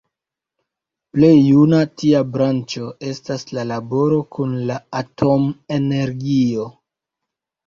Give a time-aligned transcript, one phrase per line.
[1.17, 6.67] Plej juna tia branĉo estas la laboro kun la atom-energio.